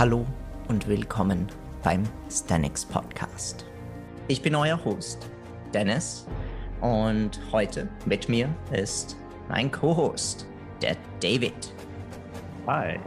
[0.00, 0.24] Hallo
[0.68, 1.46] und willkommen
[1.82, 3.66] beim Stanix Podcast.
[4.28, 5.28] Ich bin euer Host,
[5.74, 6.26] Dennis,
[6.80, 9.18] und heute mit mir ist
[9.50, 10.46] mein Co-Host,
[10.80, 11.74] der David.
[12.66, 12.98] Hi.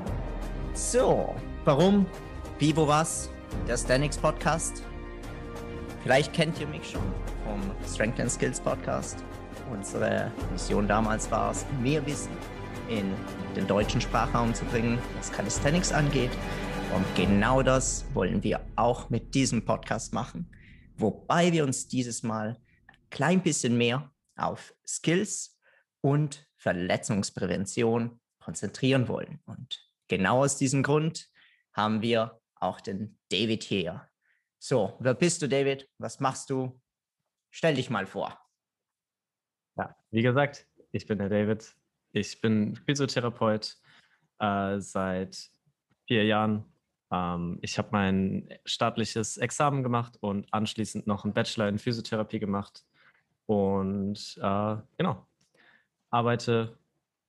[0.76, 1.34] So,
[1.66, 2.06] warum,
[2.60, 3.28] wie, wo, was,
[3.67, 4.83] der Stanix Podcast?
[6.03, 7.01] Vielleicht kennt ihr mich schon
[7.44, 7.60] vom
[7.91, 9.17] Strength and Skills Podcast.
[9.71, 12.37] Unsere Mission damals war es, mehr Wissen
[12.87, 13.15] in
[13.55, 16.31] den deutschen Sprachraum zu bringen, was Calisthenics angeht.
[16.94, 20.47] Und genau das wollen wir auch mit diesem Podcast machen,
[20.95, 25.59] wobei wir uns dieses Mal ein klein bisschen mehr auf Skills
[26.01, 29.39] und Verletzungsprävention konzentrieren wollen.
[29.45, 31.31] Und genau aus diesem Grund
[31.73, 34.07] haben wir auch den David hier.
[34.59, 35.89] So, wer bist du, David?
[35.98, 36.79] Was machst du?
[37.49, 38.39] Stell dich mal vor.
[39.77, 41.75] Ja, wie gesagt, ich bin der David.
[42.12, 43.77] Ich bin Physiotherapeut
[44.37, 45.49] äh, seit
[46.05, 46.70] vier Jahren.
[47.13, 52.84] Ähm, ich habe mein staatliches Examen gemacht und anschließend noch einen Bachelor in Physiotherapie gemacht.
[53.46, 55.27] Und äh, genau,
[56.10, 56.77] arbeite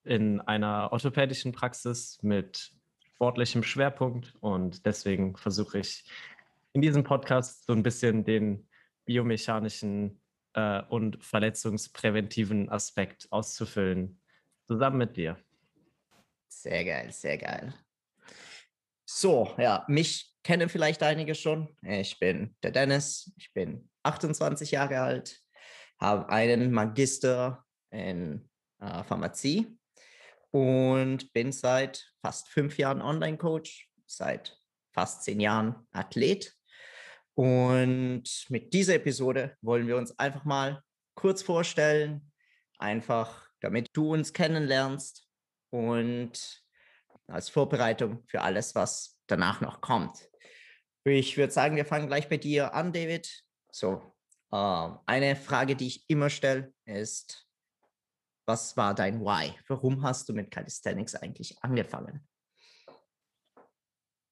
[0.05, 2.73] in einer orthopädischen Praxis mit
[3.14, 6.05] sportlichem Schwerpunkt und deswegen versuche ich
[6.73, 8.67] in diesem Podcast so ein bisschen den
[9.05, 10.20] biomechanischen
[10.55, 14.20] äh, und verletzungspräventiven Aspekt auszufüllen
[14.67, 15.36] zusammen mit dir.
[16.48, 17.75] Sehr geil, sehr geil.
[19.17, 21.69] So, ja, mich kennen vielleicht einige schon.
[21.83, 25.41] Ich bin der Dennis, ich bin 28 Jahre alt,
[26.01, 29.79] habe einen Magister in äh, Pharmazie
[30.51, 34.61] und bin seit fast fünf Jahren Online-Coach, seit
[34.92, 36.53] fast zehn Jahren Athlet.
[37.35, 40.83] Und mit dieser Episode wollen wir uns einfach mal
[41.15, 42.33] kurz vorstellen,
[42.79, 45.29] einfach damit du uns kennenlernst
[45.70, 46.64] und
[47.27, 50.28] als Vorbereitung für alles, was danach noch kommt.
[51.05, 53.44] Ich würde sagen, wir fangen gleich bei dir an, David.
[53.70, 54.03] So,
[54.53, 57.46] äh, eine Frage, die ich immer stelle, ist,
[58.46, 59.55] was war dein Why?
[59.68, 62.27] Warum hast du mit Calisthenics eigentlich angefangen?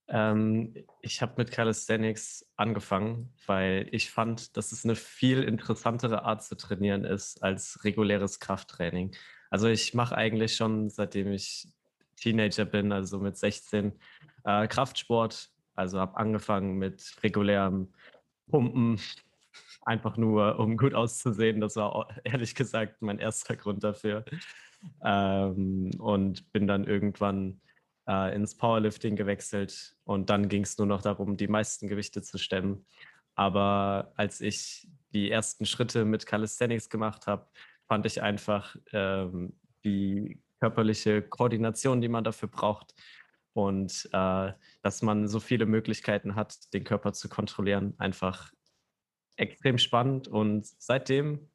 [0.09, 6.44] Ähm, ich habe mit Calisthenics angefangen, weil ich fand, dass es eine viel interessantere Art
[6.44, 9.14] zu trainieren ist als reguläres Krafttraining.
[9.50, 11.69] Also ich mache eigentlich schon, seitdem ich
[12.22, 13.93] Teenager bin, also mit 16,
[14.44, 15.50] äh, Kraftsport.
[15.75, 17.93] Also habe angefangen mit regulärem
[18.50, 19.00] Pumpen,
[19.83, 21.60] einfach nur, um gut auszusehen.
[21.60, 24.25] Das war ehrlich gesagt mein erster Grund dafür.
[25.05, 27.60] Ähm, und bin dann irgendwann
[28.09, 32.37] äh, ins Powerlifting gewechselt und dann ging es nur noch darum, die meisten Gewichte zu
[32.37, 32.84] stemmen.
[33.34, 37.47] Aber als ich die ersten Schritte mit Calisthenics gemacht habe,
[37.87, 39.54] fand ich einfach ähm,
[39.84, 42.94] die körperliche Koordination, die man dafür braucht
[43.52, 44.52] und äh,
[44.82, 48.52] dass man so viele Möglichkeiten hat, den Körper zu kontrollieren, einfach
[49.34, 50.28] extrem spannend.
[50.28, 51.50] Und seitdem,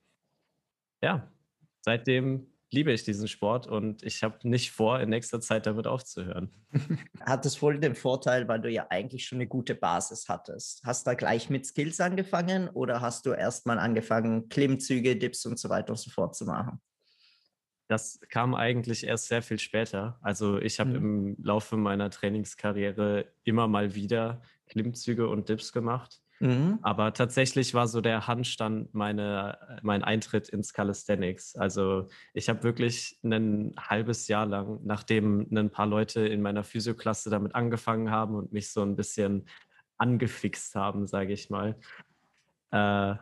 [1.01, 1.31] ja,
[1.79, 6.51] seitdem liebe ich diesen Sport und ich habe nicht vor, in nächster Zeit damit aufzuhören.
[7.22, 10.84] Hat es wohl den Vorteil, weil du ja eigentlich schon eine gute Basis hattest.
[10.84, 15.57] Hast du da gleich mit Skills angefangen oder hast du erstmal angefangen, Klimmzüge, Dips und
[15.57, 16.81] so weiter und so fort zu machen?
[17.88, 20.20] Das kam eigentlich erst sehr viel später.
[20.22, 21.36] Also ich habe mhm.
[21.38, 26.22] im Laufe meiner Trainingskarriere immer mal wieder Klimmzüge und Dips gemacht.
[26.40, 26.80] Mhm.
[26.81, 31.56] Aber tatsächlich war so der Handstand meine, mein Eintritt ins Calisthenics.
[31.56, 37.30] Also ich habe wirklich ein halbes Jahr lang, nachdem ein paar Leute in meiner Physioklasse
[37.30, 39.48] damit angefangen haben und mich so ein bisschen
[39.98, 41.75] angefixt haben, sage ich mal,
[42.72, 43.16] äh,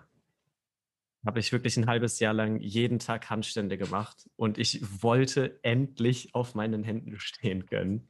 [1.26, 6.36] habe ich wirklich ein halbes Jahr lang jeden Tag Handstände gemacht und ich wollte endlich
[6.36, 8.08] auf meinen Händen stehen können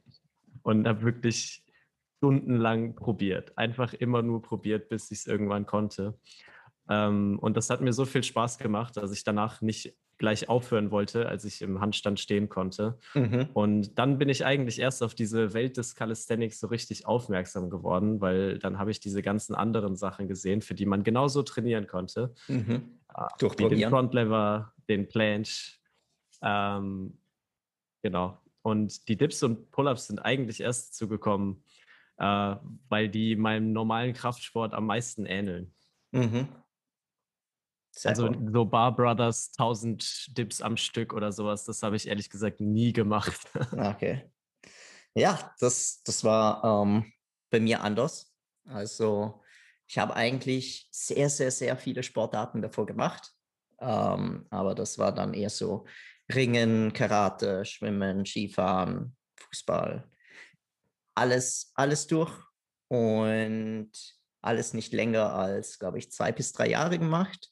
[0.62, 1.64] und habe wirklich
[2.18, 3.56] stundenlang probiert.
[3.56, 6.18] Einfach immer nur probiert, bis ich es irgendwann konnte.
[6.88, 10.90] Ähm, und das hat mir so viel Spaß gemacht, dass ich danach nicht gleich aufhören
[10.90, 12.98] wollte, als ich im Handstand stehen konnte.
[13.14, 13.48] Mhm.
[13.52, 18.20] Und dann bin ich eigentlich erst auf diese Welt des Calisthenics so richtig aufmerksam geworden,
[18.20, 22.34] weil dann habe ich diese ganzen anderen Sachen gesehen, für die man genauso trainieren konnte.
[22.48, 22.98] Mhm.
[23.16, 25.76] Äh, wie den Frontlever, den Planche.
[26.42, 27.18] Ähm,
[28.02, 28.38] genau.
[28.62, 31.62] Und die Dips und Pull-ups sind eigentlich erst zugekommen,
[32.18, 32.56] äh,
[32.88, 35.72] weil die meinem normalen Kraftsport am meisten ähneln.
[36.12, 36.48] Mhm.
[38.04, 38.50] also cool.
[38.52, 42.92] so Bar Brothers 1000 Dips am Stück oder sowas, das habe ich ehrlich gesagt nie
[42.92, 43.48] gemacht.
[43.72, 44.30] okay.
[45.14, 47.12] Ja, das, das war ähm,
[47.50, 48.34] bei mir anders.
[48.66, 49.42] Also
[49.88, 53.32] ich habe eigentlich sehr, sehr, sehr viele Sportarten davor gemacht.
[53.80, 55.86] Ähm, aber das war dann eher so
[56.34, 60.10] Ringen, Karate, Schwimmen, Skifahren, Fußball,
[61.14, 62.32] alles, alles durch
[62.88, 63.90] und
[64.42, 67.50] alles nicht länger als, glaube ich, zwei bis drei Jahre gemacht.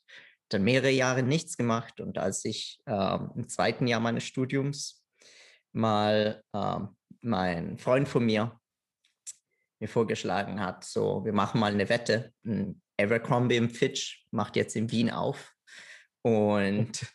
[0.48, 2.00] Dann mehrere Jahre nichts gemacht.
[2.00, 5.04] Und als ich ähm, im zweiten Jahr meines Studiums
[5.72, 8.60] mal ähm, mein Freund von mir
[9.84, 12.32] mir vorgeschlagen hat, so, wir machen mal eine Wette.
[12.98, 15.52] Abercrombie im Fitch macht jetzt in Wien auf.
[16.22, 17.06] Und,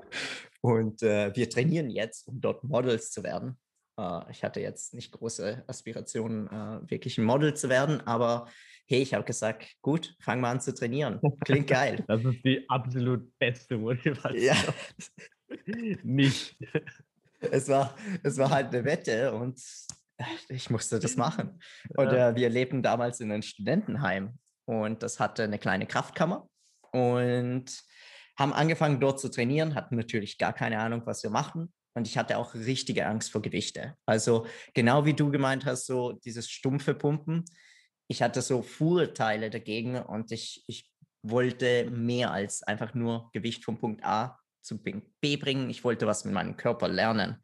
[0.60, 3.58] und äh, wir trainieren jetzt, um dort Models zu werden.
[3.98, 8.46] Äh, ich hatte jetzt nicht große Aspirationen, äh, wirklich ein Model zu werden, aber
[8.86, 11.18] hey, ich habe gesagt, gut, fang mal an zu trainieren.
[11.44, 12.04] Klingt geil.
[12.08, 14.38] Das ist die absolut beste Motivation.
[14.38, 14.56] Ja.
[16.02, 16.56] nicht.
[17.40, 19.58] Es war, es war halt eine Wette und
[20.48, 21.60] ich musste das machen.
[21.96, 26.48] Und äh, wir lebten damals in einem Studentenheim und das hatte eine kleine Kraftkammer
[26.92, 27.82] und
[28.38, 31.72] haben angefangen dort zu trainieren, hatten natürlich gar keine Ahnung, was wir machen.
[31.94, 33.96] Und ich hatte auch richtige Angst vor Gewichte.
[34.06, 37.44] Also genau wie du gemeint hast, so dieses stumpfe Pumpen.
[38.08, 40.90] Ich hatte so Vorteile dagegen und ich, ich
[41.22, 45.68] wollte mehr als einfach nur Gewicht von Punkt A zu Punkt B bringen.
[45.68, 47.36] Ich wollte was mit meinem Körper lernen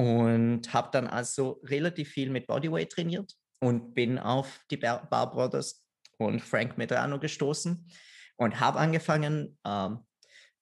[0.00, 5.84] und habe dann also relativ viel mit Bodyweight trainiert und bin auf die Bar, Brothers
[6.16, 7.86] und Frank Medrano gestoßen
[8.36, 9.98] und habe angefangen, ähm,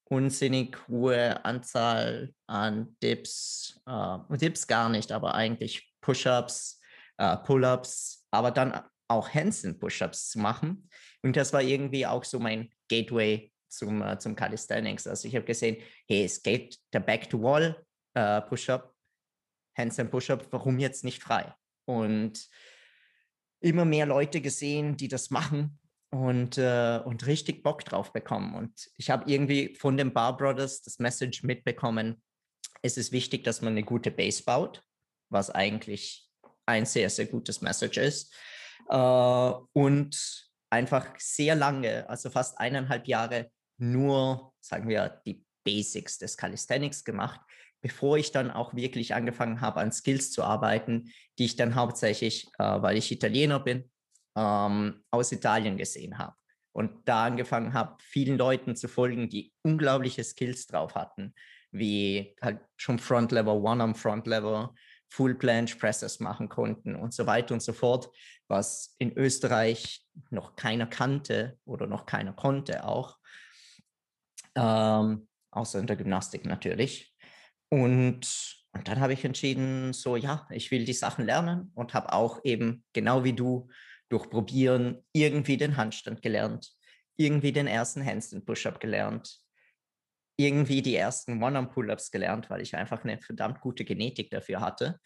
[0.07, 6.81] unsinnig hohe Anzahl an Dips, äh, Dips gar nicht, aber eigentlich Push-ups,
[7.19, 10.91] äh, Pull-ups, aber dann auch Handstand-Push-ups zu machen.
[11.23, 15.07] Und das war irgendwie auch so mein Gateway zum, äh, zum Calisthenics.
[15.07, 15.77] Also ich habe gesehen,
[16.09, 17.85] hey, es geht der Back-to-Wall
[18.15, 18.41] äh,
[19.79, 21.55] Handstand Push-up, warum jetzt nicht frei?
[21.85, 22.49] Und
[23.61, 25.79] immer mehr Leute gesehen, die das machen
[26.11, 28.55] und, äh, und richtig Bock drauf bekommen.
[28.55, 32.23] Und ich habe irgendwie von den Bar Brothers das Message mitbekommen,
[32.83, 34.85] es ist wichtig, dass man eine gute Base baut,
[35.31, 36.29] was eigentlich
[36.67, 38.33] ein sehr, sehr gutes Message ist.
[38.89, 46.37] Äh, und einfach sehr lange, also fast eineinhalb Jahre, nur, sagen wir, die Basics des
[46.37, 47.41] Calisthenics gemacht,
[47.81, 52.49] bevor ich dann auch wirklich angefangen habe, an Skills zu arbeiten, die ich dann hauptsächlich,
[52.59, 53.91] äh, weil ich Italiener bin,
[54.37, 56.35] ähm, aus Italien gesehen habe.
[56.73, 61.35] Und da angefangen habe, vielen Leuten zu folgen, die unglaubliche Skills drauf hatten,
[61.73, 64.69] wie halt schon Front Level, One am Front Level,
[65.11, 68.11] Full Planche Presses machen konnten und so weiter und so fort,
[68.47, 73.19] was in Österreich noch keiner kannte oder noch keiner konnte auch,
[74.55, 77.15] ähm, außer in der Gymnastik natürlich.
[77.71, 82.13] Und, und dann habe ich entschieden, so ja, ich will die Sachen lernen und habe
[82.13, 83.69] auch eben genau wie du
[84.09, 86.73] durch Probieren irgendwie den Handstand gelernt,
[87.17, 89.39] irgendwie den ersten Handstand-Push-Up gelernt,
[90.37, 94.99] irgendwie die ersten One-Arm-Pull-Ups gelernt, weil ich einfach eine verdammt gute Genetik dafür hatte.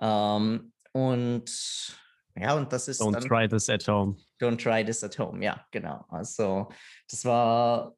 [0.00, 1.50] Ähm, und
[2.36, 3.00] ja, und das ist.
[3.00, 4.16] Don't dann, try this at home.
[4.40, 6.04] Don't try this at home, ja, genau.
[6.08, 6.70] Also,
[7.08, 7.94] das war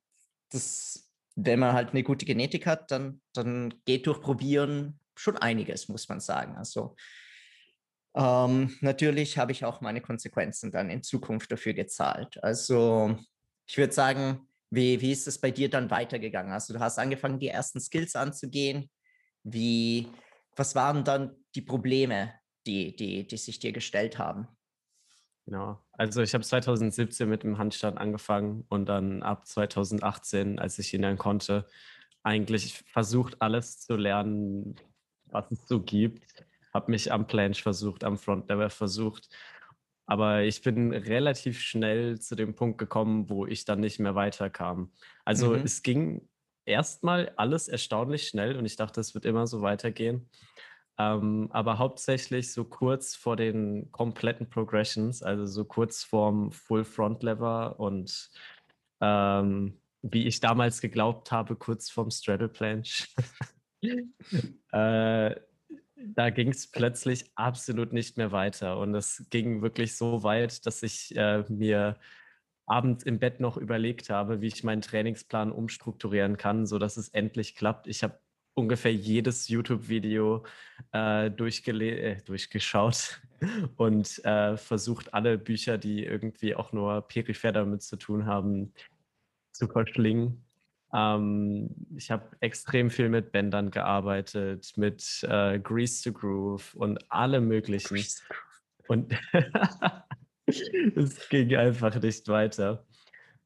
[0.51, 5.89] das, wenn man halt eine gute Genetik hat, dann, dann geht durch Probieren schon einiges,
[5.89, 6.57] muss man sagen.
[6.57, 6.97] Also,
[8.15, 12.43] ähm, natürlich habe ich auch meine Konsequenzen dann in Zukunft dafür gezahlt.
[12.43, 13.17] Also
[13.67, 16.53] ich würde sagen, wie, wie ist es bei dir dann weitergegangen?
[16.53, 18.91] Also du hast angefangen, die ersten Skills anzugehen.
[19.45, 20.09] Wie,
[20.57, 22.35] was waren dann die Probleme,
[22.67, 24.49] die, die, die sich dir gestellt haben?
[25.53, 25.79] Genau.
[25.93, 31.03] Also ich habe 2017 mit dem Handstand angefangen und dann ab 2018, als ich ihn
[31.03, 31.67] dann konnte,
[32.23, 34.77] eigentlich versucht, alles zu lernen,
[35.27, 36.23] was es so gibt
[36.73, 39.29] habe mich am Planche versucht, am Front Lever versucht.
[40.07, 44.93] Aber ich bin relativ schnell zu dem Punkt gekommen, wo ich dann nicht mehr weiterkam.
[45.25, 45.63] Also mhm.
[45.65, 46.29] es ging
[46.65, 50.29] erstmal alles erstaunlich schnell und ich dachte, es wird immer so weitergehen.
[51.03, 57.23] Ähm, aber hauptsächlich so kurz vor den kompletten Progressions, also so kurz vorm Full Front
[57.23, 58.31] Lever und
[59.01, 63.07] ähm, wie ich damals geglaubt habe, kurz vorm Straddle Planche.
[63.83, 65.35] äh,
[66.05, 68.79] da ging es plötzlich absolut nicht mehr weiter.
[68.79, 71.97] Und es ging wirklich so weit, dass ich äh, mir
[72.67, 77.55] abends im Bett noch überlegt habe, wie ich meinen Trainingsplan umstrukturieren kann, sodass es endlich
[77.55, 77.87] klappt.
[77.87, 78.19] Ich habe
[78.55, 80.45] ungefähr jedes YouTube-Video
[80.93, 83.21] äh, äh, durchgeschaut
[83.77, 88.73] und äh, versucht, alle Bücher, die irgendwie auch nur peripher damit zu tun haben,
[89.53, 90.45] zu verschlingen.
[90.93, 97.41] Ähm, ich habe extrem viel mit Bändern gearbeitet, mit äh, Grease to Groove und alle
[97.41, 98.05] möglichen.
[98.89, 99.15] Und
[100.47, 102.85] es ging einfach nicht weiter.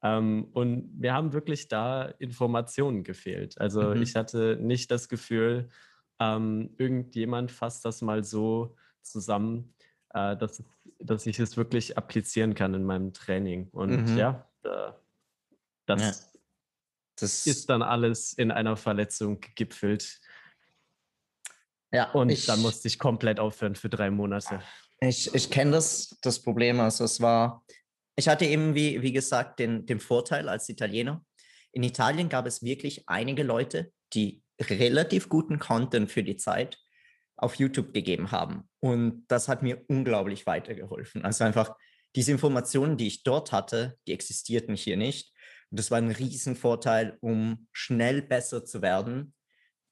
[0.07, 3.61] Ähm, und wir haben wirklich da Informationen gefehlt.
[3.61, 4.03] Also mhm.
[4.03, 5.69] ich hatte nicht das Gefühl,
[6.21, 9.75] ähm, irgendjemand fasst das mal so zusammen,
[10.15, 10.63] äh, dass,
[10.99, 13.69] dass ich es wirklich applizieren kann in meinem Training.
[13.73, 14.17] Und mhm.
[14.17, 15.01] ja, da,
[15.87, 16.41] das, ja.
[17.17, 20.21] das ist dann alles in einer Verletzung gegipfelt.
[21.93, 24.61] Ja, und ich, dann musste ich komplett aufhören für drei Monate.
[25.01, 26.81] Ich, ich kenne das, das Problem.
[26.81, 27.65] Also es war,
[28.17, 31.25] ich hatte eben, wie, wie gesagt, den, den Vorteil als Italiener.
[31.73, 36.79] In Italien gab es wirklich einige Leute, die relativ guten Content für die Zeit
[37.37, 38.69] auf YouTube gegeben haben.
[38.81, 41.25] Und das hat mir unglaublich weitergeholfen.
[41.25, 41.77] Also einfach
[42.15, 45.35] diese Informationen, die ich dort hatte, die existierten hier nicht.
[45.71, 49.35] Und das war ein Riesenvorteil, um schnell besser zu werden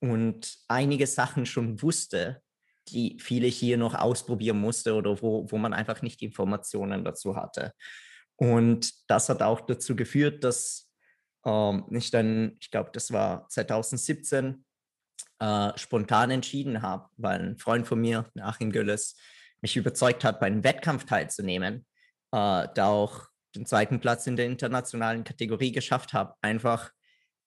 [0.00, 2.42] und einige Sachen schon wusste,
[2.88, 7.36] die viele hier noch ausprobieren musste oder wo, wo man einfach nicht die Informationen dazu
[7.36, 7.72] hatte.
[8.36, 10.90] Und das hat auch dazu geführt, dass
[11.44, 14.64] ähm, ich dann, ich glaube, das war 2017,
[15.40, 19.16] äh, spontan entschieden habe, weil ein Freund von mir, Achim Gülles,
[19.60, 21.86] mich überzeugt hat, bei einem Wettkampf teilzunehmen,
[22.32, 26.90] äh, da auch den zweiten Platz in der internationalen Kategorie geschafft habe, einfach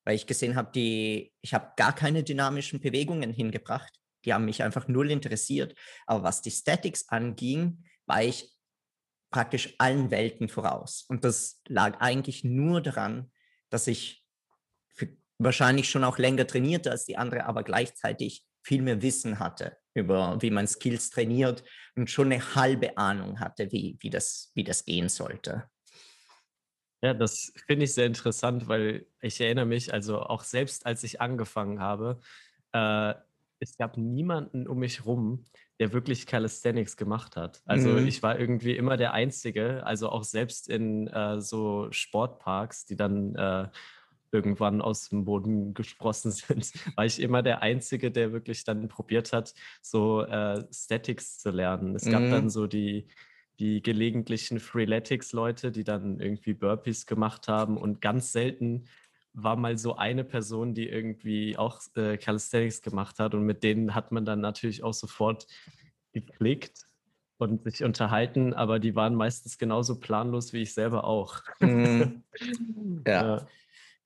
[0.08, 3.92] weil ich gesehen habe, die, ich habe gar keine dynamischen Bewegungen hingebracht.
[4.24, 5.76] Die haben mich einfach null interessiert.
[6.06, 8.57] Aber was die Statics anging, war ich
[9.38, 11.06] praktisch allen Welten voraus.
[11.10, 13.32] Und das lag eigentlich nur daran,
[13.70, 14.26] dass ich
[15.38, 20.42] wahrscheinlich schon auch länger trainierte als die andere, aber gleichzeitig viel mehr Wissen hatte über,
[20.42, 21.64] wie man Skills trainiert
[21.96, 25.70] und schon eine halbe Ahnung hatte, wie, wie, das, wie das gehen sollte.
[27.04, 31.22] Ja, das finde ich sehr interessant, weil ich erinnere mich, also auch selbst als ich
[31.22, 32.22] angefangen habe,
[32.74, 33.14] äh,
[33.60, 35.46] es gab niemanden um mich rum,
[35.80, 37.62] der wirklich Calisthenics gemacht hat.
[37.66, 38.08] Also mhm.
[38.08, 43.36] ich war irgendwie immer der Einzige, also auch selbst in äh, so Sportparks, die dann
[43.36, 43.68] äh,
[44.32, 49.34] irgendwann aus dem Boden gesprossen sind, war ich immer der Einzige, der wirklich dann probiert
[49.34, 51.96] hat, so äh, Statics zu lernen.
[51.96, 52.32] Es gab mhm.
[52.32, 53.08] dann so die,
[53.60, 58.86] die gelegentlichen Freeletics-Leute, die dann irgendwie Burpees gemacht haben und ganz selten
[59.38, 63.94] war mal so eine Person, die irgendwie auch äh, Calisthenics gemacht hat und mit denen
[63.94, 65.46] hat man dann natürlich auch sofort
[66.12, 66.86] geklickt
[67.38, 71.42] und sich unterhalten, aber die waren meistens genauso planlos wie ich selber auch.
[71.60, 72.24] Mhm.
[73.08, 73.46] ja.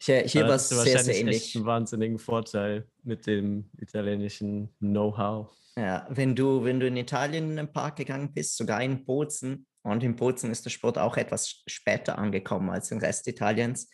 [0.04, 1.56] Hier, hier war es sehr, sehr ähnlich.
[1.56, 5.56] Einen wahnsinnigen Vorteil mit dem italienischen Know-how.
[5.78, 9.68] Ja, wenn du, wenn du in Italien in den Park gegangen bist, sogar in Bozen,
[9.84, 13.90] und in Bozen ist der Sport auch etwas später angekommen als im Rest Italiens,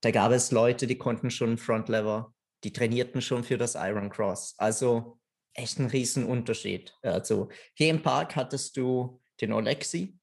[0.00, 2.32] da gab es Leute, die konnten schon Frontlever,
[2.64, 4.54] die trainierten schon für das Iron Cross.
[4.58, 5.18] Also
[5.54, 6.94] echt ein Riesenunterschied.
[7.02, 10.18] Also hier im Park hattest du den Oleksi,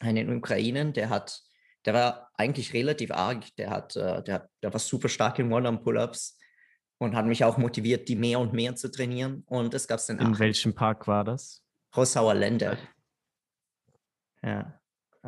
[0.00, 1.42] einen Ukrainen, der hat,
[1.84, 6.38] der war eigentlich relativ arg, der hat, äh, der, der war super stark in One-Arm-Pull-Ups
[6.98, 9.42] und hat mich auch motiviert, die mehr und mehr zu trainieren.
[9.46, 11.62] Und es gab dann In welchem Park war das?
[11.96, 12.76] Rossauer Länder.
[14.42, 14.77] Ja.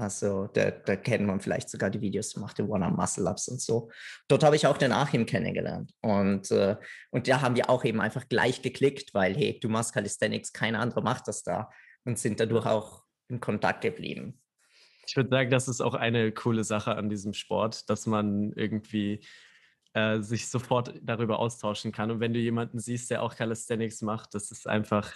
[0.00, 3.90] Also da, da kennt man vielleicht sogar die Videos, macht den One-Arm-Muscle-Ups und so.
[4.28, 5.92] Dort habe ich auch den Achim kennengelernt.
[6.00, 6.76] Und, äh,
[7.10, 10.74] und da haben wir auch eben einfach gleich geklickt, weil, hey, du machst Calisthenics, kein
[10.74, 11.68] anderer macht das da.
[12.04, 14.40] Und sind dadurch auch in Kontakt geblieben.
[15.06, 19.20] Ich würde sagen, das ist auch eine coole Sache an diesem Sport, dass man irgendwie
[19.92, 22.10] äh, sich sofort darüber austauschen kann.
[22.10, 25.12] Und wenn du jemanden siehst, der auch Calisthenics macht, das ist einfach,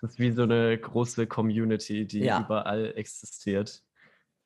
[0.00, 2.40] das ist wie so eine große Community, die ja.
[2.40, 3.85] überall existiert.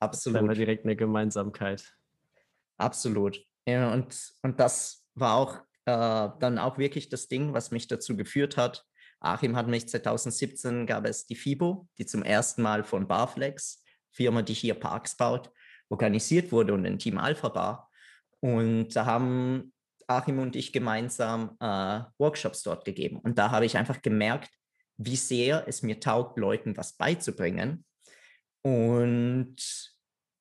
[0.00, 0.36] Absolut.
[0.36, 1.94] Da haben wir direkt eine Gemeinsamkeit.
[2.78, 3.40] Absolut.
[3.66, 8.16] Ja, und, und das war auch äh, dann auch wirklich das Ding, was mich dazu
[8.16, 8.84] geführt hat.
[9.20, 14.42] Achim hat mich 2017 gab es die FIBO, die zum ersten Mal von Barflex, Firma,
[14.42, 15.52] die hier Parks baut,
[15.90, 17.90] organisiert wurde und ein Team Alpha Bar.
[18.40, 19.72] Und da haben
[20.06, 23.18] Achim und ich gemeinsam äh, Workshops dort gegeben.
[23.18, 24.50] Und da habe ich einfach gemerkt,
[24.96, 27.84] wie sehr es mir taugt, Leuten was beizubringen.
[28.62, 29.56] Und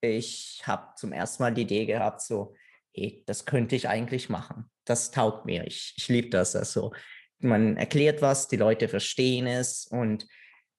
[0.01, 2.55] ich habe zum ersten Mal die Idee gehabt, so,
[2.93, 4.69] hey, das könnte ich eigentlich machen.
[4.85, 5.65] Das taugt mir.
[5.67, 6.55] Ich, ich liebe das.
[6.55, 6.93] Also
[7.39, 10.23] man erklärt was, die Leute verstehen es und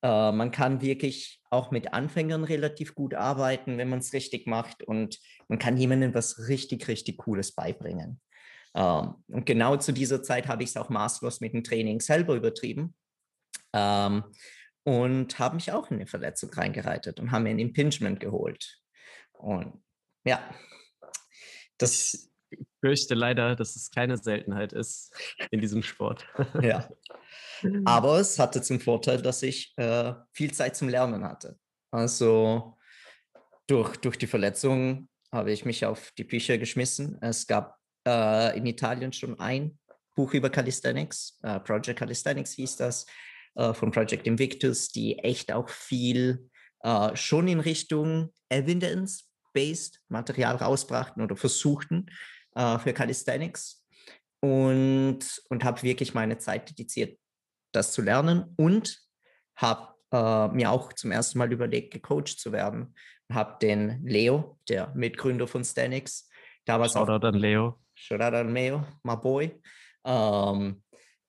[0.02, 4.82] äh, man kann wirklich auch mit Anfängern relativ gut arbeiten, wenn man es richtig macht
[4.82, 5.18] und
[5.48, 8.20] man kann jemandem was richtig, richtig Cooles beibringen.
[8.74, 12.34] Ähm, und genau zu dieser Zeit habe ich es auch maßlos mit dem Training selber
[12.34, 12.94] übertrieben
[13.72, 14.24] ähm,
[14.84, 18.80] und habe mich auch in eine Verletzung reingereitet und habe mir ein Impingement geholt.
[19.32, 19.82] Und
[20.24, 20.42] ja,
[21.78, 22.26] das.
[22.52, 25.14] Ich fürchte leider, dass es keine Seltenheit ist
[25.52, 26.26] in diesem Sport.
[26.60, 26.88] ja.
[27.84, 31.56] Aber es hatte zum Vorteil, dass ich äh, viel Zeit zum Lernen hatte.
[31.92, 32.76] Also
[33.68, 37.18] durch, durch die Verletzung habe ich mich auf die Bücher geschmissen.
[37.20, 39.78] Es gab äh, in Italien schon ein
[40.16, 43.06] Buch über Calisthenics, äh, Project Calisthenics hieß das,
[43.54, 46.48] äh, von Project Invictus, die echt auch viel
[46.82, 52.06] äh, schon in Richtung Evidence-based Material rausbrachten oder versuchten
[52.54, 53.84] äh, für Calisthenics
[54.40, 57.18] und, und habe wirklich meine Zeit dediziert,
[57.72, 58.98] das zu lernen und
[59.56, 62.94] habe äh, mir auch zum ersten Mal überlegt, gecoacht zu werden.
[63.32, 66.28] Habe den Leo, der Mitgründer von Stanix,
[66.64, 67.78] damals Shoutout auch, an Leo.
[67.94, 69.60] Shoutout an Leo, my boy.
[70.04, 70.82] Ähm,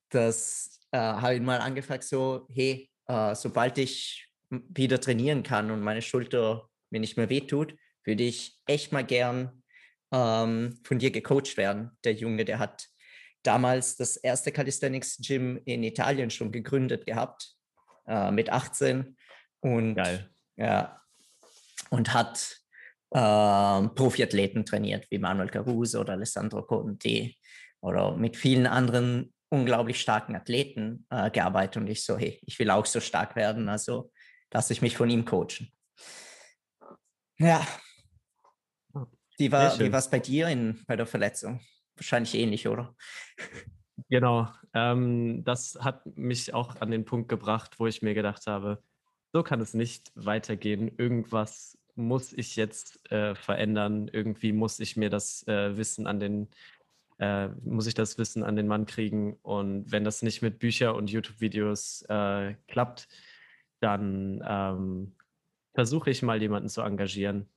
[0.10, 5.82] das äh, habe ich mal angefragt, so, hey, äh, sobald ich wieder trainieren kann und
[5.82, 9.64] meine Schulter mir nicht mehr wehtut, würde ich echt mal gern
[10.12, 11.92] ähm, von dir gecoacht werden.
[12.04, 12.88] Der Junge, der hat
[13.44, 17.56] damals das erste Calisthenics Gym in Italien schon gegründet gehabt,
[18.08, 19.16] äh, mit 18.
[19.62, 20.30] Und, Geil.
[20.58, 21.02] Ja,
[21.90, 22.58] und hat
[23.12, 23.18] äh,
[23.96, 27.38] Profiathleten trainiert, wie Manuel Caruso oder Alessandro Conti
[27.82, 31.78] oder mit vielen anderen unglaublich starken Athleten äh, gearbeitet.
[31.78, 34.12] Und ich so, hey, ich will auch so stark werden, also
[34.52, 35.72] lasse ich mich von ihm coachen.
[37.38, 37.66] Ja.
[39.38, 41.62] Wie war es bei dir in, bei der Verletzung?
[41.96, 42.96] Wahrscheinlich ähnlich, oder?
[44.10, 44.48] Genau.
[44.74, 48.82] Ähm, das hat mich auch an den Punkt gebracht, wo ich mir gedacht habe,
[49.34, 50.92] so kann es nicht weitergehen.
[50.98, 54.08] Irgendwas muss ich jetzt äh, verändern.
[54.08, 56.50] Irgendwie muss ich mir das äh, Wissen an den
[57.22, 59.38] äh, muss ich das Wissen an den Mann kriegen.
[59.44, 63.08] Und wenn das nicht mit Büchern und YouTube-Videos äh, klappt,
[63.80, 65.14] dann ähm,
[65.76, 67.48] versuche ich mal jemanden zu engagieren,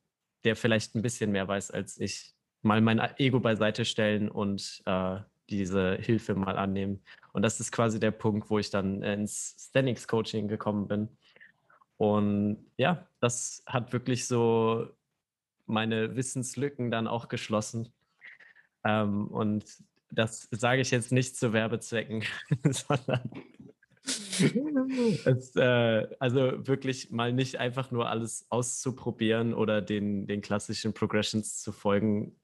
[0.44, 2.34] der vielleicht ein bisschen mehr weiß als ich.
[2.60, 7.02] Mal mein Ego beiseite stellen und äh, diese Hilfe mal annehmen.
[7.32, 11.08] Und das ist quasi der Punkt, wo ich dann ins Standings Coaching gekommen bin.
[11.96, 14.88] Und ja, das hat wirklich so
[15.66, 17.93] meine Wissenslücken dann auch geschlossen.
[18.84, 19.64] Ähm, und
[20.10, 22.24] das sage ich jetzt nicht zu Werbezwecken,
[22.64, 23.30] sondern
[25.24, 31.60] es, äh, also wirklich mal nicht einfach nur alles auszuprobieren oder den, den klassischen Progressions
[31.60, 32.36] zu folgen,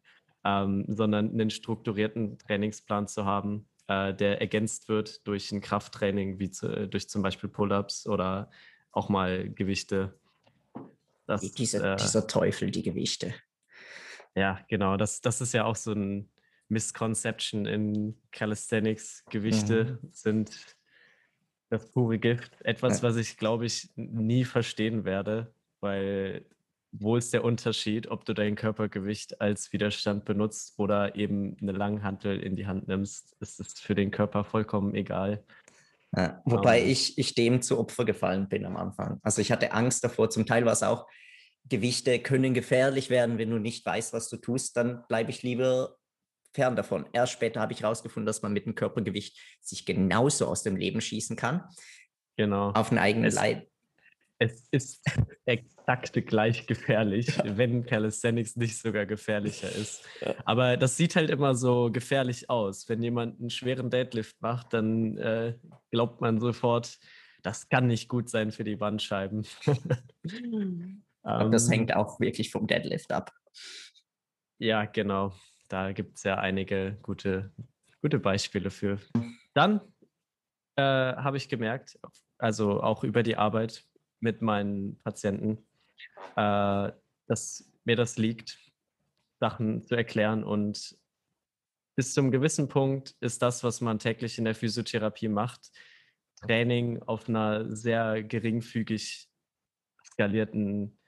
[0.45, 6.51] ähm, sondern einen strukturierten Trainingsplan zu haben, äh, der ergänzt wird durch ein Krafttraining, wie
[6.51, 8.51] zu, durch zum Beispiel Pull-ups oder
[8.93, 10.15] auch mal Gewichte.
[11.27, 13.35] Das, dieser, äh, dieser Teufel, die Gewichte.
[14.35, 14.97] Ja, genau.
[14.97, 16.31] Das, das ist ja auch so ein
[16.69, 19.25] Misconception in Calisthenics.
[19.31, 20.09] Gewichte mhm.
[20.13, 20.77] sind
[21.69, 22.61] das pure Gift.
[22.63, 26.45] Etwas, was ich, glaube ich, nie verstehen werde, weil
[26.93, 32.41] wo ist der Unterschied, ob du dein Körpergewicht als Widerstand benutzt oder eben eine Langhantel
[32.41, 33.37] in die Hand nimmst?
[33.41, 35.45] Es ist für den Körper vollkommen egal.
[36.17, 36.91] Ja, wobei um, ähm.
[36.91, 39.21] ich, ich dem zu Opfer gefallen bin am Anfang.
[39.23, 40.31] Also ich hatte Angst davor.
[40.31, 41.07] Zum Teil war es auch,
[41.69, 44.77] Gewichte können gefährlich werden, wenn du nicht weißt, was du tust.
[44.77, 45.97] Dann bleibe ich lieber
[46.53, 47.07] fern davon.
[47.13, 51.01] Erst später habe ich herausgefunden, dass man mit dem Körpergewicht sich genauso aus dem Leben
[51.01, 51.65] schießen kann.
[52.37, 52.71] Genau.
[52.71, 53.69] Auf den eigenen es, Leib.
[54.39, 55.05] Es ist
[55.45, 60.03] exakt gleich gefährlich, wenn Calisthenics nicht sogar gefährlicher ist.
[60.45, 62.89] Aber das sieht halt immer so gefährlich aus.
[62.89, 65.55] Wenn jemand einen schweren Deadlift macht, dann äh,
[65.91, 66.99] glaubt man sofort,
[67.43, 69.47] das kann nicht gut sein für die Bandscheiben.
[71.23, 73.33] Und das ähm, hängt auch wirklich vom Deadlift ab.
[74.59, 75.33] Ja, genau.
[75.69, 77.53] Da gibt es ja einige gute,
[78.03, 78.99] gute Beispiele für.
[79.55, 79.81] Dann
[80.77, 81.99] äh, habe ich gemerkt,
[82.39, 83.85] also auch über die Arbeit
[84.21, 85.67] mit meinen Patienten,
[86.37, 86.93] äh,
[87.27, 88.59] dass mir das liegt,
[89.41, 90.45] Sachen zu erklären.
[90.45, 90.99] Und
[91.97, 95.71] bis zum gewissen Punkt ist das, was man täglich in der Physiotherapie macht,
[96.43, 99.29] Training auf einer sehr geringfügig
[100.05, 101.00] skalierten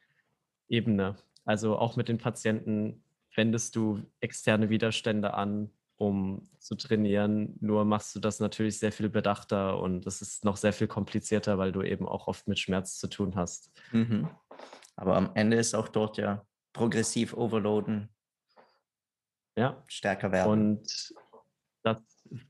[0.73, 1.17] Ebene.
[1.45, 3.05] Also auch mit den Patienten
[3.37, 7.57] wendest du externe Widerstände an, um zu trainieren.
[7.61, 11.59] Nur machst du das natürlich sehr viel bedachter und es ist noch sehr viel komplizierter,
[11.59, 13.71] weil du eben auch oft mit Schmerz zu tun hast.
[13.93, 14.29] Mhm.
[14.97, 18.09] Aber am Ende ist auch dort ja progressiv overloaden.
[19.57, 19.83] Ja.
[19.87, 20.51] Stärker werden.
[20.51, 21.15] Und
[21.83, 21.99] das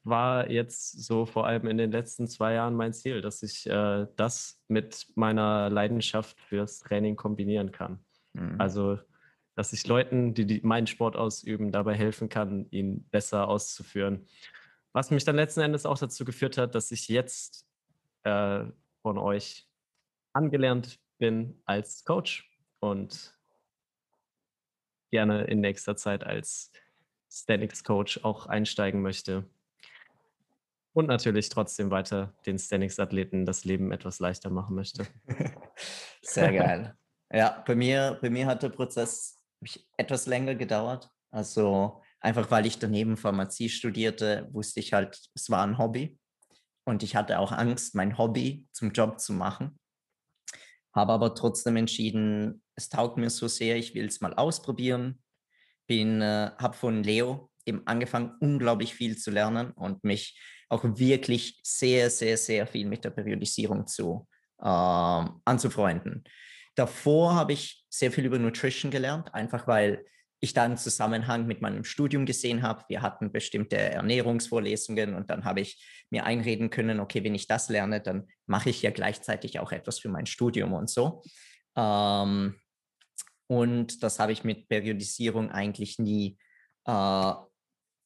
[0.05, 4.07] war jetzt so vor allem in den letzten zwei Jahren mein Ziel, dass ich äh,
[4.17, 8.05] das mit meiner Leidenschaft fürs Training kombinieren kann.
[8.35, 8.61] Mhm.
[8.61, 8.99] Also
[9.55, 14.27] dass ich Leuten, die, die meinen Sport ausüben, dabei helfen kann, ihn besser auszuführen.
[14.93, 17.67] Was mich dann letzten Endes auch dazu geführt hat, dass ich jetzt
[18.25, 18.65] äh,
[19.03, 19.69] von euch
[20.33, 23.39] angelernt bin als Coach und
[25.11, 26.73] gerne in nächster Zeit als
[27.31, 29.49] Stanics Coach auch einsteigen möchte.
[30.95, 35.07] Und natürlich trotzdem weiter den Stanics Athleten das Leben etwas leichter machen möchte.
[36.23, 36.97] Sehr geil.
[37.33, 39.43] Ja, bei mir, bei mir hat der Prozess
[39.97, 41.09] etwas länger gedauert.
[41.31, 46.19] Also einfach weil ich daneben Pharmazie studierte, wusste ich halt, es war ein Hobby.
[46.85, 49.79] Und ich hatte auch Angst, mein Hobby zum Job zu machen.
[50.95, 55.23] habe aber trotzdem entschieden, es taugt mir so sehr, ich will es mal ausprobieren.
[55.87, 61.61] Bin, äh, habe von Leo eben angefangen, unglaublich viel zu lernen und mich auch wirklich
[61.63, 64.65] sehr, sehr, sehr viel mit der Periodisierung zu äh,
[65.45, 66.25] anzufreunden.
[66.75, 70.05] Davor habe ich sehr viel über Nutrition gelernt, einfach weil
[70.41, 72.85] ich da einen Zusammenhang mit meinem Studium gesehen habe.
[72.89, 77.69] Wir hatten bestimmte Ernährungsvorlesungen und dann habe ich mir einreden können, okay, wenn ich das
[77.69, 81.23] lerne, dann mache ich ja gleichzeitig auch etwas für mein Studium und so.
[81.77, 82.57] Ähm,
[83.47, 86.39] und das habe ich mit Periodisierung eigentlich nie,
[86.87, 87.33] äh,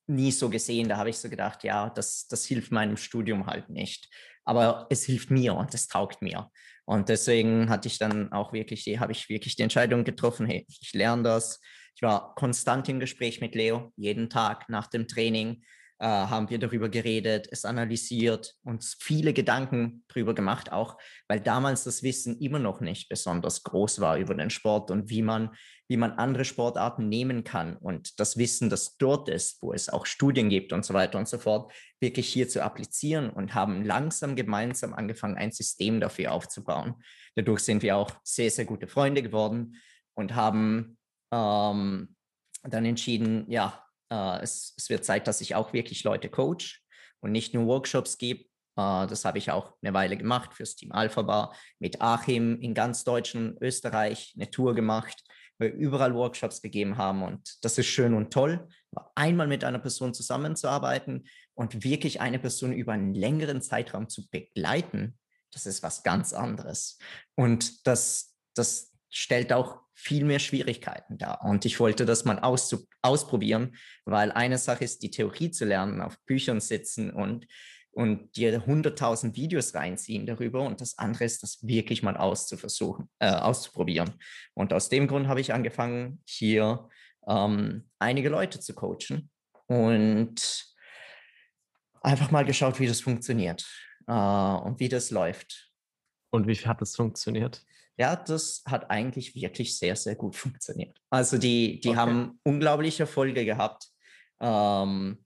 [0.06, 0.90] nie so gesehen.
[0.90, 4.10] Da habe ich so gedacht, ja, das, das hilft meinem Studium halt nicht.
[4.44, 6.50] Aber es hilft mir und es taugt mir.
[6.86, 10.92] Und deswegen hatte ich dann auch wirklich, habe ich wirklich die Entscheidung getroffen, hey, ich
[10.94, 11.60] lerne das.
[11.96, 15.62] Ich war konstant im Gespräch mit Leo, jeden Tag nach dem Training
[15.98, 21.84] äh, haben wir darüber geredet, es analysiert, uns viele Gedanken darüber gemacht, auch weil damals
[21.84, 25.54] das Wissen immer noch nicht besonders groß war über den Sport und wie man,
[25.88, 30.04] wie man andere Sportarten nehmen kann und das Wissen, das dort ist, wo es auch
[30.04, 34.36] Studien gibt und so weiter und so fort, wirklich hier zu applizieren und haben langsam
[34.36, 36.96] gemeinsam angefangen, ein System dafür aufzubauen.
[37.36, 39.76] Dadurch sind wir auch sehr, sehr gute Freunde geworden
[40.14, 40.98] und haben
[41.32, 42.14] ähm,
[42.62, 46.82] dann entschieden, ja, äh, es, es, wird Zeit, dass ich auch wirklich Leute coach
[47.20, 48.44] und nicht nur Workshops gebe.
[48.76, 52.74] Äh, das habe ich auch eine Weile gemacht fürs Team Alpha Bar mit Achim in
[52.74, 55.22] ganz Deutschland, Österreich eine Tour gemacht,
[55.58, 58.68] wo wir überall Workshops gegeben haben und das ist schön und toll.
[59.14, 65.18] einmal mit einer Person zusammenzuarbeiten und wirklich eine Person über einen längeren Zeitraum zu begleiten,
[65.52, 66.98] das ist was ganz anderes.
[67.34, 71.42] Und das, das stellt auch viel mehr Schwierigkeiten dar.
[71.42, 73.74] Und ich wollte das mal aus, ausprobieren,
[74.04, 77.46] weil eine Sache ist, die Theorie zu lernen, auf Büchern sitzen und,
[77.92, 80.60] und dir 100.000 Videos reinziehen darüber.
[80.64, 84.12] Und das andere ist, das wirklich mal auszuversuchen, äh, auszuprobieren.
[84.52, 86.90] Und aus dem Grund habe ich angefangen, hier
[87.26, 89.30] ähm, einige Leute zu coachen
[89.66, 90.66] und
[92.02, 93.66] einfach mal geschaut, wie das funktioniert
[94.08, 95.72] äh, und wie das läuft.
[96.28, 97.64] Und wie hat es funktioniert?
[97.98, 100.98] Ja, das hat eigentlich wirklich sehr, sehr gut funktioniert.
[101.10, 101.98] Also die, die okay.
[101.98, 103.88] haben unglaubliche Erfolge gehabt.
[104.40, 105.24] Ähm,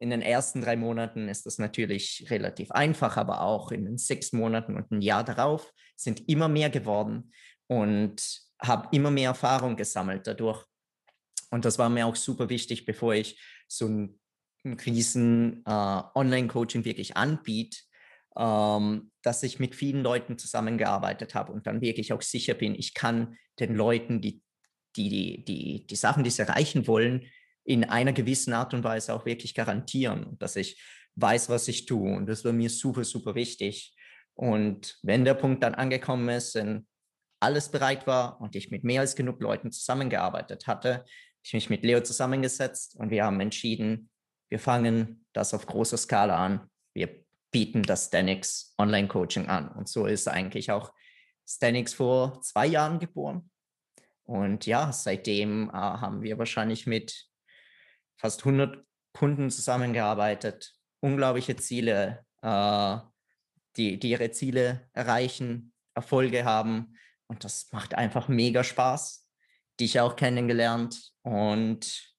[0.00, 4.32] in den ersten drei Monaten ist das natürlich relativ einfach, aber auch in den sechs
[4.32, 7.32] Monaten und ein Jahr darauf sind immer mehr geworden
[7.66, 8.22] und
[8.60, 10.64] habe immer mehr Erfahrung gesammelt dadurch.
[11.50, 14.20] Und das war mir auch super wichtig, bevor ich so ein,
[14.64, 17.78] ein riesen äh, Online-Coaching wirklich anbiete,
[18.36, 22.94] ähm, dass ich mit vielen Leuten zusammengearbeitet habe und dann wirklich auch sicher bin, ich
[22.94, 24.42] kann den Leuten die,
[24.96, 27.26] die, die, die, die Sachen, die sie erreichen wollen,
[27.64, 30.82] in einer gewissen Art und Weise auch wirklich garantieren, dass ich
[31.16, 32.16] weiß, was ich tue.
[32.16, 33.94] Und das war mir super, super wichtig.
[34.34, 36.86] Und wenn der Punkt dann angekommen ist, wenn
[37.40, 41.04] alles bereit war und ich mit mehr als genug Leuten zusammengearbeitet hatte,
[41.42, 44.10] ich mich mit Leo zusammengesetzt und wir haben entschieden,
[44.50, 46.68] wir fangen das auf großer Skala an.
[46.94, 49.68] Wir bieten das Stanix Online-Coaching an.
[49.68, 50.92] Und so ist eigentlich auch
[51.48, 53.50] Stanix vor zwei Jahren geboren.
[54.24, 57.26] Und ja, seitdem äh, haben wir wahrscheinlich mit
[58.16, 62.96] fast 100 Kunden zusammengearbeitet, unglaubliche Ziele, äh,
[63.76, 66.96] die, die ihre Ziele erreichen, Erfolge haben.
[67.26, 69.28] Und das macht einfach mega Spaß.
[69.80, 71.12] Dich auch kennengelernt.
[71.22, 72.14] Und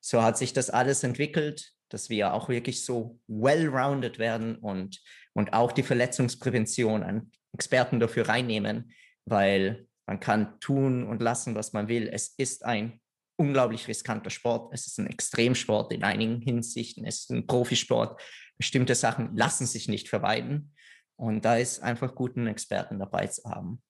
[0.00, 5.00] so hat sich das alles entwickelt dass wir auch wirklich so well-rounded werden und,
[5.34, 8.92] und auch die Verletzungsprävention an Experten dafür reinnehmen,
[9.24, 12.08] weil man kann tun und lassen, was man will.
[12.12, 13.00] Es ist ein
[13.36, 14.72] unglaublich riskanter Sport.
[14.72, 17.04] Es ist ein Extremsport in einigen Hinsichten.
[17.04, 18.20] Es ist ein Profisport.
[18.56, 20.74] Bestimmte Sachen lassen sich nicht vermeiden.
[21.16, 23.82] Und da ist einfach guten Experten dabei zu haben.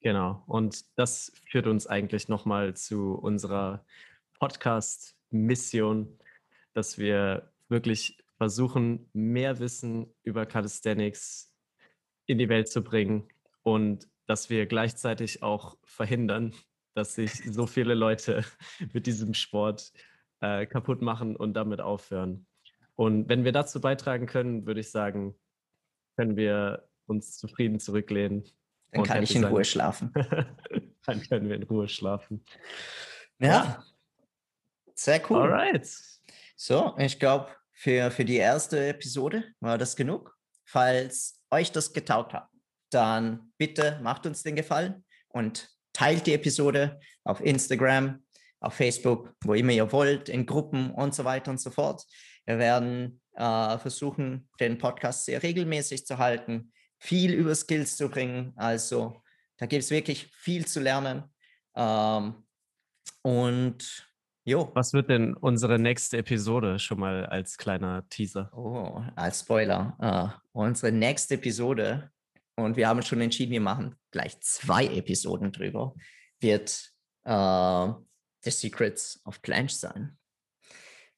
[0.00, 0.42] Genau.
[0.46, 3.84] Und das führt uns eigentlich nochmal zu unserer
[4.38, 6.18] Podcast-Mission,
[6.74, 11.52] dass wir wirklich versuchen, mehr Wissen über Calisthenics
[12.26, 13.28] in die Welt zu bringen
[13.62, 16.54] und dass wir gleichzeitig auch verhindern,
[16.94, 18.44] dass sich so viele Leute
[18.92, 19.92] mit diesem Sport
[20.40, 22.46] äh, kaputt machen und damit aufhören.
[22.94, 25.34] Und wenn wir dazu beitragen können, würde ich sagen,
[26.16, 28.44] können wir uns zufrieden zurücklehnen.
[28.90, 29.52] Dann kann ich in sein.
[29.52, 30.12] Ruhe schlafen.
[31.06, 32.44] Dann können wir in Ruhe schlafen.
[33.38, 33.82] Ja,
[34.94, 35.40] sehr cool.
[35.40, 36.11] Alright.
[36.56, 40.36] So, ich glaube, für, für die erste Episode war das genug.
[40.64, 42.48] Falls euch das getaugt hat,
[42.90, 48.22] dann bitte macht uns den Gefallen und teilt die Episode auf Instagram,
[48.60, 52.04] auf Facebook, wo immer ihr wollt, in Gruppen und so weiter und so fort.
[52.46, 58.52] Wir werden äh, versuchen, den Podcast sehr regelmäßig zu halten, viel über Skills zu bringen.
[58.56, 59.22] Also
[59.58, 61.24] Da gibt es wirklich viel zu lernen.
[61.76, 62.44] Ähm,
[63.22, 64.11] und
[64.44, 64.70] jo.
[64.74, 68.50] Was wird denn unsere nächste Episode schon mal als kleiner Teaser?
[68.56, 69.96] Oh, als Spoiler.
[70.54, 72.10] Uh, unsere nächste Episode,
[72.56, 75.94] und wir haben schon entschieden, wir machen gleich zwei Episoden drüber,
[76.40, 76.92] wird
[77.26, 77.94] uh,
[78.42, 80.18] The Secrets of Planche sein.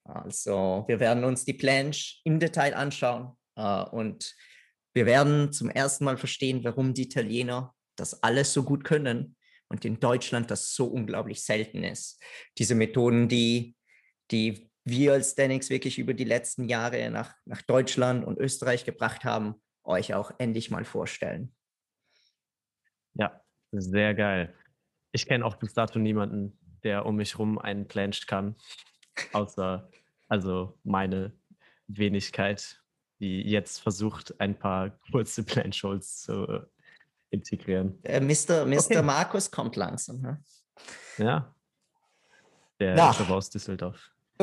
[0.04, 4.34] Also wir werden uns die Planche im Detail anschauen uh, und
[4.92, 9.36] wir werden zum ersten Mal verstehen, warum die Italiener das alles so gut können
[9.68, 12.22] und in Deutschland das so unglaublich selten ist.
[12.58, 13.76] Diese Methoden, die,
[14.30, 19.24] die wir als Denix wirklich über die letzten Jahre nach, nach Deutschland und Österreich gebracht
[19.24, 21.54] haben, euch auch endlich mal vorstellen.
[23.14, 23.40] Ja,
[23.72, 24.54] sehr geil.
[25.12, 28.56] Ich kenne auch bis dato niemanden, der um mich rum einen Planche kann,
[29.32, 29.90] außer
[30.28, 31.32] also meine
[31.86, 32.82] Wenigkeit,
[33.20, 36.66] die jetzt versucht, ein paar kurze Planche-Holds zu
[37.34, 38.00] integrieren.
[38.02, 38.64] Der Mr.
[38.64, 38.78] Mr.
[38.78, 39.02] Okay.
[39.02, 40.20] Markus kommt langsam.
[40.20, 40.42] Ne?
[41.18, 41.54] Ja.
[42.80, 43.10] Der Na.
[43.10, 44.10] ist aber aus Düsseldorf.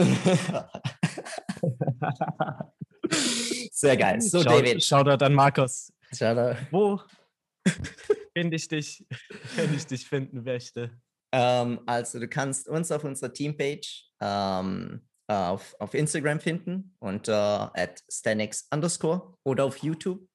[3.71, 4.21] Sehr geil.
[4.21, 4.83] So, Schau, David.
[4.83, 5.91] Schau da dann Markus.
[6.13, 7.01] Schau Wo
[8.35, 9.05] finde ich dich,
[9.55, 10.91] wenn ich dich finden möchte?
[11.33, 17.83] Ähm, also du kannst uns auf unserer Teampage ähm, auf, auf Instagram finden unter äh,
[17.83, 20.27] at stanix underscore oder auf YouTube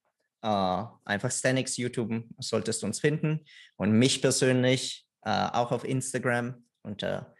[0.46, 3.44] Uh, einfach Stanix YouTube solltest du uns finden.
[3.76, 7.34] Und mich persönlich uh, auch auf Instagram unter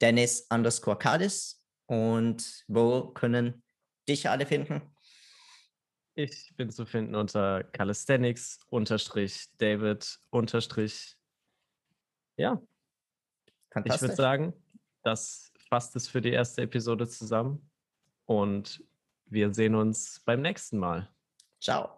[0.00, 1.64] Dennis underscore Cardis.
[1.86, 3.62] Und wo können
[4.08, 4.82] dich alle finden?
[6.16, 11.16] Ich bin zu finden unter Calisthenics unterstrich David unterstrich.
[12.36, 12.60] Ja.
[13.84, 14.52] Ich würde sagen,
[15.04, 17.70] das fasst es für die erste Episode zusammen.
[18.24, 18.82] Und
[19.26, 21.08] wir sehen uns beim nächsten Mal.
[21.60, 21.97] Ciao.